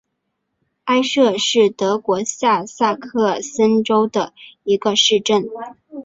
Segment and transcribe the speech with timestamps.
[0.85, 5.43] 埃舍是德国下萨克森州的一个市镇。